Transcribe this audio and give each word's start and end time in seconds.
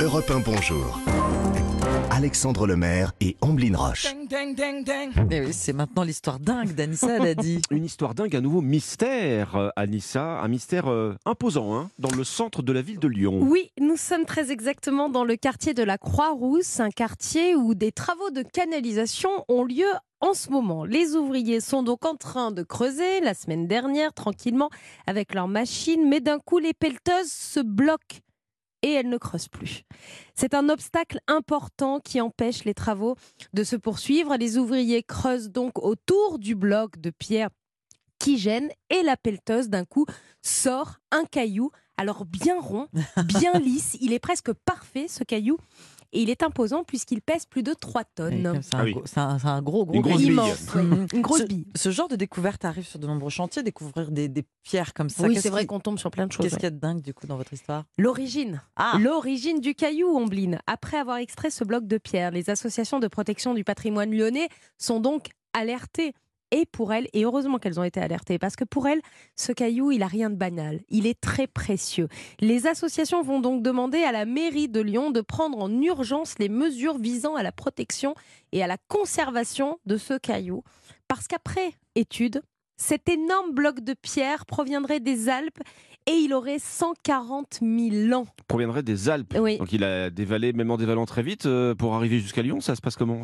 Europe 0.00 0.30
1 0.30 0.40
Bonjour. 0.40 0.98
Alexandre 2.10 2.66
Lemaire 2.66 3.12
et 3.20 3.36
Amblin 3.40 3.76
Roche. 3.76 4.14
Eh 5.30 5.40
oui, 5.40 5.52
c'est 5.52 5.72
maintenant 5.72 6.02
l'histoire 6.02 6.40
dingue 6.40 6.74
d'Anissa 6.74 7.18
Dadi. 7.18 7.60
Une 7.70 7.84
histoire 7.84 8.14
dingue, 8.14 8.34
un 8.34 8.40
nouveau 8.40 8.62
mystère, 8.62 9.54
euh, 9.56 9.68
Anissa, 9.76 10.40
un 10.40 10.48
mystère 10.48 10.90
euh, 10.90 11.14
imposant, 11.26 11.74
hein, 11.74 11.90
dans 11.98 12.10
le 12.10 12.24
centre 12.24 12.62
de 12.62 12.72
la 12.72 12.80
ville 12.80 12.98
de 12.98 13.08
Lyon. 13.08 13.40
Oui, 13.42 13.70
nous 13.80 13.96
sommes 13.96 14.24
très 14.24 14.50
exactement 14.50 15.08
dans 15.08 15.24
le 15.24 15.36
quartier 15.36 15.74
de 15.74 15.82
la 15.82 15.98
Croix-Rousse, 15.98 16.80
un 16.80 16.90
quartier 16.90 17.54
où 17.54 17.74
des 17.74 17.92
travaux 17.92 18.30
de 18.30 18.42
canalisation 18.42 19.44
ont 19.48 19.64
lieu 19.64 19.90
en 20.20 20.34
ce 20.34 20.50
moment. 20.50 20.84
Les 20.84 21.16
ouvriers 21.16 21.60
sont 21.60 21.82
donc 21.82 22.06
en 22.06 22.16
train 22.16 22.50
de 22.50 22.62
creuser 22.62 23.20
la 23.20 23.34
semaine 23.34 23.66
dernière 23.66 24.14
tranquillement 24.14 24.70
avec 25.06 25.34
leurs 25.34 25.48
machines, 25.48 26.08
mais 26.08 26.20
d'un 26.20 26.38
coup 26.38 26.58
les 26.58 26.72
pelleteuses 26.72 27.30
se 27.30 27.60
bloquent 27.60 28.18
et 28.82 28.92
elles 28.92 29.08
ne 29.08 29.16
creusent 29.16 29.48
plus. 29.48 29.84
C'est 30.34 30.54
un 30.54 30.68
obstacle 30.68 31.18
important 31.26 32.00
qui 32.00 32.20
empêche 32.20 32.64
les 32.64 32.74
travaux 32.74 33.16
de 33.52 33.64
se 33.64 33.76
poursuivre. 33.76 34.36
Les 34.36 34.58
ouvriers 34.58 35.02
creusent 35.02 35.50
donc 35.50 35.82
autour 35.82 36.38
du 36.38 36.54
bloc 36.54 36.98
de 36.98 37.10
pierre 37.10 37.50
qui 38.22 38.38
gêne 38.38 38.70
et 38.90 39.02
la 39.02 39.16
pelleteuse 39.16 39.68
d'un 39.68 39.84
coup 39.84 40.06
sort 40.42 40.96
un 41.10 41.24
caillou 41.24 41.70
alors 41.98 42.24
bien 42.24 42.58
rond, 42.60 42.88
bien 43.26 43.52
lisse, 43.60 43.96
il 44.00 44.12
est 44.12 44.18
presque 44.18 44.52
parfait 44.52 45.06
ce 45.08 45.24
caillou 45.24 45.58
et 46.14 46.20
il 46.22 46.30
est 46.30 46.42
imposant 46.42 46.84
puisqu'il 46.84 47.20
pèse 47.22 47.46
plus 47.46 47.62
de 47.62 47.72
3 47.74 48.04
tonnes. 48.04 48.60
C'est 48.62 48.74
un, 48.74 48.78
Ah 48.80 48.84
oui. 48.84 48.94
c'est 49.04 49.18
un- 49.18 49.38
un 49.44 49.62
gros, 49.62 49.84
gros, 49.86 49.94
Une 49.94 50.02
grosse 50.02 50.16
bille. 50.18 50.26
Immense, 50.28 50.74
ouais. 50.74 50.82
Mhm. 50.82 51.06
une 51.14 51.22
grosse 51.22 51.40
ce, 51.40 51.44
bille. 51.46 51.66
ce 51.74 51.90
genre 51.90 52.08
de 52.08 52.16
découverte 52.16 52.64
arrive 52.64 52.86
sur 52.86 52.98
de 52.98 53.06
nombreux 53.06 53.30
chantiers, 53.30 53.62
découvrir 53.62 54.10
des, 54.10 54.28
des 54.28 54.44
pierres 54.62 54.94
comme 54.94 55.08
ça. 55.10 55.26
Oui, 55.26 55.38
c'est 55.40 55.48
vrai 55.50 55.64
qu'on 55.66 55.80
tombe 55.80 55.98
sur 55.98 56.10
plein 56.10 56.26
de 56.26 56.32
choses. 56.32 56.42
Qu'est-ce 56.44 56.54
ouais. 56.54 56.60
qu'il 56.60 56.66
y 56.66 56.68
a 56.68 56.70
de 56.70 56.80
dingue 56.80 57.00
du 57.02 57.14
coup 57.14 57.26
dans 57.26 57.36
votre 57.36 57.52
histoire? 57.52 57.84
L'origine. 57.98 58.62
Ah 58.76 58.96
L'origine 59.00 59.60
du 59.60 59.74
caillou, 59.74 60.08
Ombline. 60.16 60.58
Après 60.66 60.98
avoir 60.98 61.16
extrait 61.18 61.50
ce 61.50 61.64
bloc 61.64 61.86
de 61.86 61.98
pierre, 61.98 62.30
les 62.30 62.50
associations 62.50 62.98
de 63.00 63.08
protection 63.08 63.54
du 63.54 63.64
patrimoine 63.64 64.10
lyonnais 64.10 64.48
sont 64.78 65.00
donc 65.00 65.28
alertées. 65.54 66.14
Et 66.52 66.66
pour 66.66 66.92
elles, 66.92 67.08
et 67.14 67.24
heureusement 67.24 67.58
qu'elles 67.58 67.80
ont 67.80 67.84
été 67.84 67.98
alertées, 67.98 68.38
parce 68.38 68.56
que 68.56 68.64
pour 68.64 68.86
elles, 68.86 69.00
ce 69.36 69.52
caillou, 69.52 69.90
il 69.90 70.02
a 70.02 70.06
rien 70.06 70.28
de 70.28 70.36
banal. 70.36 70.80
Il 70.90 71.06
est 71.06 71.18
très 71.18 71.46
précieux. 71.46 72.08
Les 72.40 72.66
associations 72.66 73.22
vont 73.22 73.40
donc 73.40 73.62
demander 73.62 74.02
à 74.02 74.12
la 74.12 74.26
mairie 74.26 74.68
de 74.68 74.80
Lyon 74.80 75.10
de 75.10 75.22
prendre 75.22 75.58
en 75.58 75.72
urgence 75.80 76.38
les 76.38 76.50
mesures 76.50 76.98
visant 76.98 77.36
à 77.36 77.42
la 77.42 77.52
protection 77.52 78.14
et 78.52 78.62
à 78.62 78.66
la 78.66 78.76
conservation 78.88 79.78
de 79.86 79.96
ce 79.96 80.14
caillou. 80.18 80.62
Parce 81.08 81.26
qu'après 81.26 81.72
étude, 81.94 82.42
cet 82.82 83.08
énorme 83.08 83.52
bloc 83.52 83.80
de 83.80 83.94
pierre 83.94 84.44
proviendrait 84.44 85.00
des 85.00 85.28
Alpes 85.28 85.58
et 86.06 86.12
il 86.14 86.34
aurait 86.34 86.58
140 86.58 87.60
000 87.62 88.12
ans. 88.12 88.26
proviendrait 88.48 88.82
des 88.82 89.08
Alpes. 89.08 89.36
Oui. 89.38 89.56
Donc 89.58 89.72
il 89.72 89.84
a 89.84 90.10
dévalé, 90.10 90.52
même 90.52 90.70
en 90.72 90.76
dévalant 90.76 91.06
très 91.06 91.22
vite, 91.22 91.46
euh, 91.46 91.74
pour 91.76 91.94
arriver 91.94 92.18
jusqu'à 92.18 92.42
Lyon. 92.42 92.60
Ça 92.60 92.74
se 92.74 92.80
passe 92.80 92.96
comment? 92.96 93.22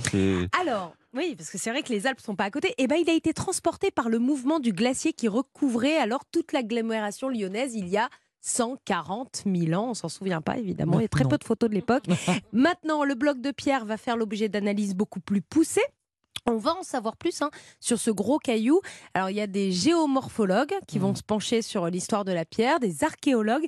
Alors, 0.61 0.95
oui, 1.13 1.35
parce 1.37 1.51
que 1.51 1.59
c'est 1.59 1.71
vrai 1.71 1.83
que 1.83 1.93
les 1.93 2.07
Alpes 2.07 2.21
sont 2.21 2.37
pas 2.37 2.45
à 2.45 2.51
côté. 2.51 2.75
Et 2.79 2.87
ben, 2.87 2.97
il 3.03 3.11
a 3.11 3.15
été 3.15 3.33
transporté 3.35 3.91
par 3.91 4.09
le 4.09 4.21
mouvement 4.21 4.61
du 4.61 4.73
glacier 4.73 5.13
qui 5.13 5.27
recouvrait 5.27 5.97
alors 5.97 6.25
toute 6.31 6.53
l'agglomération 6.53 7.29
lyonnaise 7.29 7.75
il 7.75 7.89
y 7.89 7.97
a 7.97 8.09
140 8.43 9.43
000 9.45 9.73
ans. 9.81 9.91
On 9.91 9.95
s'en 9.95 10.09
souvient 10.09 10.41
pas, 10.41 10.57
évidemment. 10.59 11.01
Il 11.01 11.03
y 11.03 11.05
a 11.05 11.09
très 11.09 11.25
Non. 11.25 11.31
peu 11.31 11.39
de 11.39 11.45
photos 11.45 11.69
de 11.69 11.75
l'époque. 11.75 12.05
Maintenant, 12.53 13.03
le 13.05 13.17
bloc 13.17 13.41
de 13.41 13.51
pierre 13.51 13.85
va 13.85 13.97
faire 13.97 14.17
l'objet 14.17 14.49
d'analyses 14.49 14.95
beaucoup 14.95 15.21
plus 15.21 15.43
poussées. 15.43 15.83
On 16.47 16.57
va 16.57 16.75
en 16.77 16.83
savoir 16.83 17.17
plus 17.17 17.43
hein, 17.43 17.51
sur 17.81 17.99
ce 17.99 18.11
gros 18.11 18.39
caillou. 18.39 18.81
Alors, 19.15 19.31
il 19.31 19.37
y 19.37 19.41
a 19.41 19.47
des 19.47 19.73
géomorphologues 19.73 20.75
qui 20.87 20.99
vont 20.99 21.11
Mhm. 21.11 21.17
se 21.17 21.23
pencher 21.23 21.63
sur 21.63 21.87
l'histoire 21.89 22.25
de 22.25 22.33
la 22.33 22.45
pierre, 22.45 22.81
des 22.81 23.05
archéologues. 23.05 23.67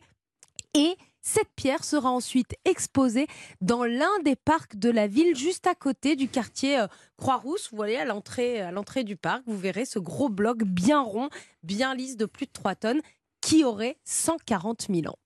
Et 0.75 0.97
cette 1.23 1.51
pierre 1.57 1.85
sera 1.85 2.11
ensuite 2.11 2.55
exposée 2.65 3.27
dans 3.61 3.85
l'un 3.85 4.19
des 4.25 4.37
parcs 4.37 4.77
de 4.77 4.89
la 4.89 5.07
ville, 5.07 5.37
juste 5.37 5.67
à 5.67 5.75
côté 5.75 6.17
du 6.17 6.29
quartier 6.29 6.79
euh, 6.79 6.87
Croix-Rousse. 7.19 7.69
Vous 7.71 7.77
voyez, 7.77 7.99
à 7.99 8.05
l'entrée, 8.07 8.61
à 8.61 8.71
l'entrée 8.71 9.05
du 9.05 9.17
parc, 9.17 9.43
vous 9.47 9.59
verrez 9.59 9.85
ce 9.85 9.99
gros 9.99 10.29
bloc 10.31 10.63
bien 10.65 11.03
rond, 11.03 11.29
bien 11.63 11.95
lisse 11.95 12.17
de 12.17 12.25
plus 12.25 12.47
de 12.47 12.53
3 12.53 12.75
tonnes, 12.75 13.01
qui 13.43 13.65
aurait 13.65 13.99
140 14.05 14.87
000 14.91 15.09
ans. 15.13 15.19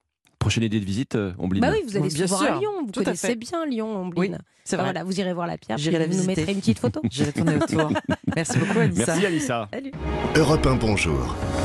Prochaine 0.45 0.65
idée 0.65 0.79
de 0.79 0.85
visite, 0.85 1.15
euh, 1.15 1.33
Omblin 1.39 1.59
Bah 1.63 1.69
oui, 1.73 1.79
vous 1.89 1.97
allez 1.97 2.07
Oui, 2.09 2.13
bien 2.15 2.27
souvent 2.27 2.43
à 2.43 2.47
sûr. 2.49 2.59
Lyon, 2.61 2.71
vous 2.85 2.93
Tout 2.93 3.03
connaissez 3.03 3.35
bien 3.35 3.65
Lyon, 3.65 4.03
Oui, 4.15 4.27
Ombline. 4.27 4.39
c'est 4.63 4.77
Bah 4.77 4.83
vrai. 4.83 4.93
voilà, 4.93 5.03
vous 5.07 5.19
irez 5.19 5.33
voir 5.33 5.47
la 5.47 5.57
pierre, 5.57 5.79
J'irai 5.79 5.97
puis 5.97 6.01
la 6.01 6.05
vous 6.05 6.11
nous 6.13 6.19
visiter. 6.19 6.37
mettrez 6.43 6.53
une 6.53 6.59
petite 6.61 6.79
photo. 6.81 7.01
J'irai 7.11 7.33
tourner 7.33 7.57
autour. 7.57 7.91
Merci 8.37 8.59
beaucoup 8.59 8.79
Anissa. 8.79 9.05
Merci 9.07 9.25
Anissa. 9.27 9.69
Salut. 9.73 9.93
Europe 10.37 10.67
1 10.67 10.75
Bonjour. 10.75 11.35